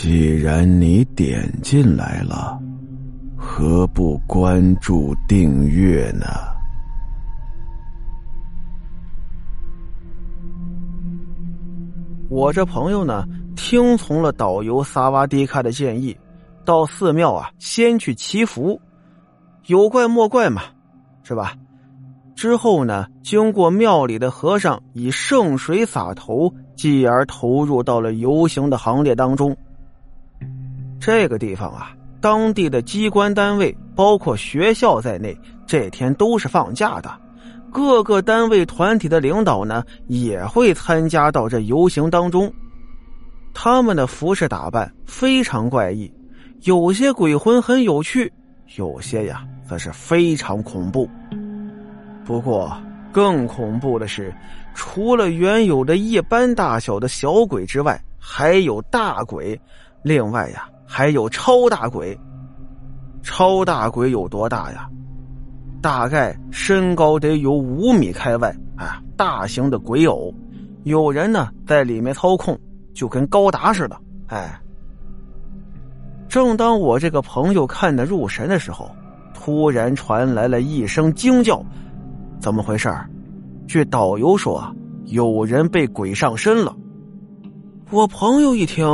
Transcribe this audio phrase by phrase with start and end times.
[0.00, 2.56] 既然你点进来了，
[3.36, 6.24] 何不关注订阅呢？
[12.30, 13.24] 我这朋友呢，
[13.56, 16.16] 听从了导游萨瓦迪卡的建议，
[16.64, 18.80] 到寺庙啊，先去祈福，
[19.66, 20.62] 有怪莫怪嘛，
[21.24, 21.54] 是吧？
[22.36, 29.56] 之后呢，经过庙里的和尚以圣水洒头，继而投入到了游行的行列当中。
[31.00, 37.10] 这个地方啊，当地的机关单位，包括学校在内，这天都是放假的。
[37.70, 42.52] 各个单位团体的领导呢，也会参加到这游行当中。
[43.54, 46.12] 他们的服饰打扮非常怪异，
[46.62, 48.32] 有些鬼魂很有趣，
[48.76, 51.08] 有些呀则是非常恐怖。
[52.24, 52.76] 不过
[53.12, 54.34] 更恐怖的是，
[54.74, 59.58] 除了原有的一般大小的小鬼之外，还有大鬼。
[60.02, 62.18] 另外呀，还有超大鬼。
[63.22, 64.88] 超大鬼有多大呀？
[65.82, 70.34] 大概身高得有五米开外，啊，大型的鬼偶，
[70.84, 72.58] 有人呢在里面操控，
[72.94, 74.00] 就跟高达似的。
[74.28, 74.60] 哎，
[76.28, 78.90] 正当我这个朋友看得入神的时候，
[79.34, 81.62] 突然传来了一声惊叫
[82.40, 82.92] ：“怎么回事？”
[83.68, 86.74] 据导游说，有人被鬼上身了。
[87.90, 88.84] 我朋友一听，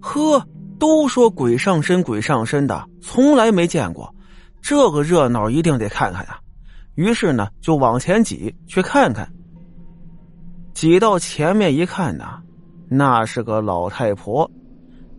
[0.00, 0.42] 呵，
[0.82, 4.12] 都说鬼上身，鬼上身的，从来没见过。
[4.60, 6.40] 这个热闹一定得看看呀！
[6.96, 9.32] 于是呢，就往前挤去看看。
[10.74, 12.24] 挤到前面一看呢，
[12.88, 14.50] 那是个老太婆，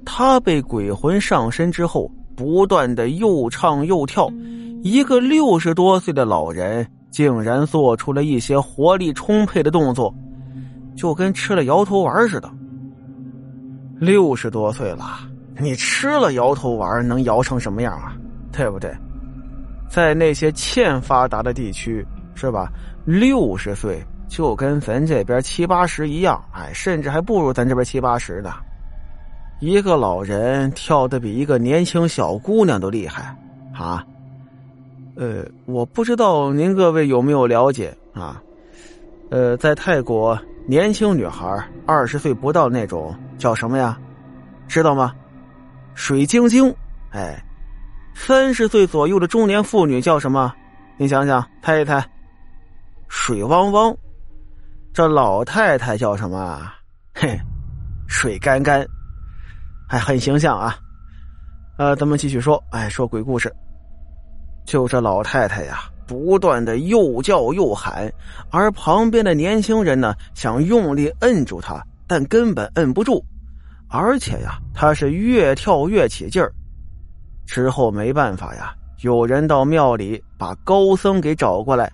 [0.06, 4.30] 她被鬼魂上身之后，不断的又唱又跳。
[4.84, 10.14] 一个六十多岁的老人竟然做出了一些活力充沛的动作，
[10.94, 12.52] 就跟吃了摇头丸似的。
[13.98, 15.20] 六十多岁了，
[15.60, 18.16] 你吃了摇头丸能摇成什么样啊？
[18.52, 18.92] 对不对？
[19.90, 22.06] 在那些欠发达的地区，
[22.36, 22.72] 是吧？
[23.06, 28.52] 六十岁就跟咱这边七八十一样，哎，甚至还不如咱这边七八十呢。
[29.60, 33.36] 一个老人跳的比一个年轻小姑娘都厉害
[33.74, 34.04] 啊！
[35.16, 38.42] 呃，我不知道您各位有没有了解啊？
[39.30, 40.38] 呃，在泰国，
[40.68, 43.98] 年轻女孩二十岁不到那种叫什么呀？
[44.68, 45.14] 知道吗？
[45.96, 46.76] 水晶晶，
[47.12, 47.44] 哎。
[48.16, 50.54] 三十岁左右的中年妇女叫什么？
[50.98, 52.08] 你想想，猜一猜。
[53.08, 53.96] 水汪汪。
[54.94, 56.62] 这老太太叫什么？
[57.16, 57.40] 嘿，
[58.08, 58.86] 水干干。
[59.88, 60.78] 哎，很形象啊。
[61.80, 62.64] 呃，咱们继续说。
[62.70, 63.52] 哎，说鬼故事。
[64.64, 68.14] 就这老太太呀，不断的又叫又喊，
[68.52, 73.26] 而旁边的年轻人呢，想用力摁住她，但根本摁不住。
[73.96, 76.52] 而且呀，他是越跳越起劲儿。
[77.46, 81.92] 之后没办法呀，有人到庙里把高僧给找过来。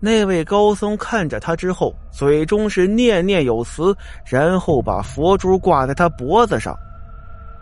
[0.00, 3.96] 那位高僧看着他之后，嘴中是念念有词，
[4.26, 6.76] 然后把佛珠挂在他脖子上，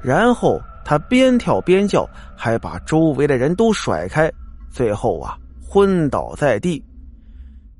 [0.02, 2.04] 然后他边跳边叫，
[2.36, 4.28] 还把周围的人都甩开，
[4.72, 6.84] 最后啊昏倒在地，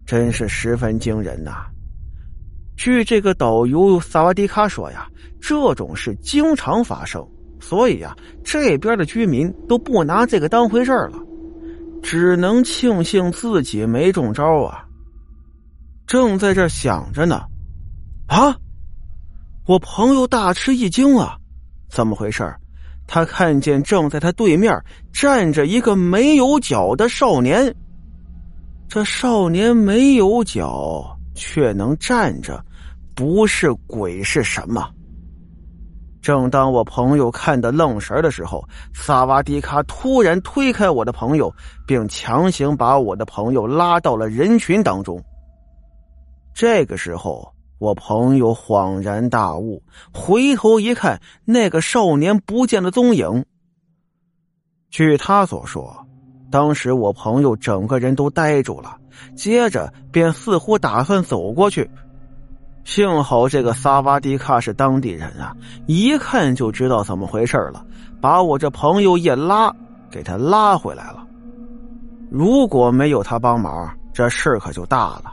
[0.07, 1.67] 真是十分惊人呐。
[2.77, 5.09] 据这个导游萨瓦迪卡说呀，
[5.41, 7.27] 这种事经常发生。
[7.61, 11.19] 所以呀，这边的居民都不拿这个当回事儿了，
[12.03, 14.85] 只能庆幸自己没中招啊。
[16.07, 17.43] 正在这想着呢，
[18.27, 18.57] 啊！
[19.65, 21.37] 我朋友大吃一惊啊，
[21.89, 22.53] 怎么回事？
[23.07, 24.77] 他看见正在他对面
[25.13, 27.73] 站着一个没有脚的少年。
[28.89, 32.65] 这少年没有脚却能站着，
[33.15, 34.89] 不是鬼是什么？
[36.21, 41.53] 正当我朋友看得愣神的时候，萨瓦迪卡突然推开我的朋友，
[41.85, 45.21] 并强行把我的朋友拉到了人群当中。
[46.55, 49.83] 这个时候，我朋友恍然大悟，
[50.15, 53.45] 回头一看，那个少年不见了踪影。
[54.91, 56.07] 据他所说，
[56.53, 58.97] 当时我朋友整个人都呆住了，
[59.35, 61.89] 接着便似乎打算走过去。
[62.85, 65.55] 幸好这个萨瓦迪卡是当地人啊，
[65.87, 67.85] 一看就知道怎么回事了，
[68.21, 69.73] 把我这朋友一拉，
[70.11, 71.25] 给他拉回来了。
[72.29, 75.33] 如果没有他帮忙，这事可就大了。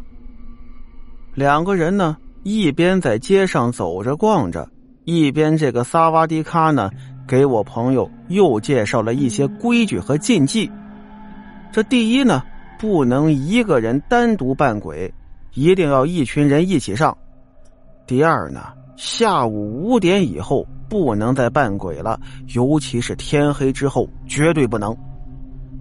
[1.34, 4.70] 两个人呢，一边在街上走着逛着，
[5.06, 6.92] 一边这个萨瓦迪卡呢，
[7.28, 10.70] 给我朋友又介绍了一些规矩和禁忌。
[11.72, 12.44] 这第一呢，
[12.80, 15.14] 不能一个人单独扮鬼，
[15.54, 17.16] 一定要一群人一起上。
[18.08, 18.62] 第二呢，
[18.96, 22.18] 下午五点以后不能再扮鬼了，
[22.56, 24.96] 尤其是天黑之后，绝对不能。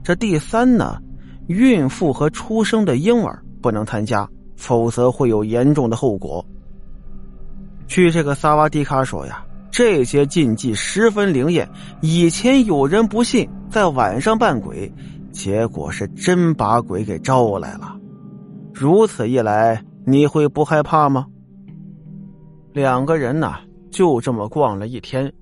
[0.02, 1.00] 这第三呢，
[1.46, 6.44] 孕妇和出生的婴儿不能参加，否则会有严重的后果。
[7.86, 11.68] 据这个萨瓦迪卡说呀，这些禁忌十分灵验。
[12.00, 14.92] 以前有人不信，在晚上扮鬼，
[15.32, 17.96] 结果是真把鬼给招来了。
[18.72, 21.26] 如此一来，你会不害怕吗？
[22.72, 23.54] 两个人呢，
[23.90, 25.32] 就这么逛了一天。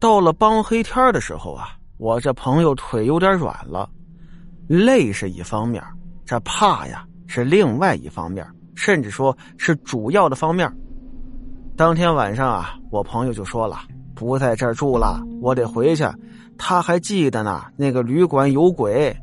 [0.00, 1.68] 到了帮黑天的时候啊，
[1.98, 3.88] 我这朋友腿有点软了，
[4.66, 5.82] 累是一方面，
[6.24, 10.70] 这怕呀是另外一方面，甚至说是主要的方面。
[11.76, 13.78] 当天晚上啊，我朋友就说了，
[14.14, 16.06] 不在这儿住了，我得回去。
[16.56, 19.14] 他还记得呢，那个旅馆有鬼，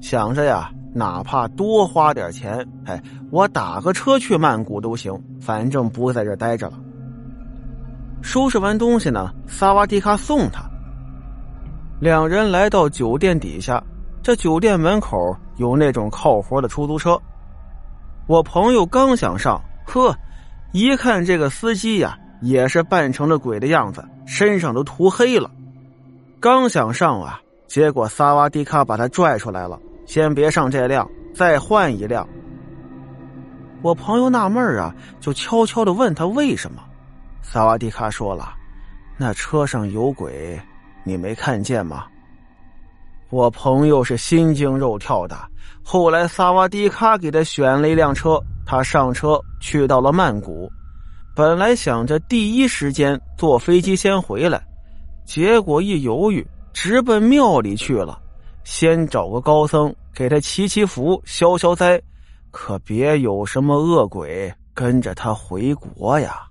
[0.00, 6.78] 想着呀，哪怕多花点钱，哎，我打个车去曼谷都行，反正不在这待着了。
[8.22, 10.62] 收拾完东西呢，萨瓦迪卡送他。
[12.00, 13.82] 两人来到酒店底下，
[14.22, 17.20] 这酒店门口有那种靠活的出租车。
[18.26, 20.16] 我朋友刚想上，呵。
[20.72, 25.50] 一看这个司机呀，也是扮成了鬼的样子，身上都涂黑了。
[26.40, 29.78] 刚想上啊，结果萨瓦迪卡把他拽出来了。
[30.06, 32.26] 先别上这辆，再换一辆。
[33.82, 36.82] 我朋友纳闷啊，就悄悄的问他为什么。
[37.42, 38.54] 萨瓦迪卡说了
[39.16, 40.60] ：“那车上有鬼，
[41.04, 42.06] 你没看见吗？”
[43.30, 45.36] 我朋友是心惊肉跳的。
[45.82, 48.40] 后来萨瓦迪卡给他选了一辆车。
[48.70, 50.70] 他上车去到了曼谷，
[51.38, 54.60] 本来想着第一时间坐飞机先回来，
[55.24, 58.20] 结果一犹豫，直奔庙里去了。
[58.64, 62.02] 先找个高僧给他祈祈福、消消灾，
[62.50, 66.42] 可别有什么恶鬼跟着他回国呀。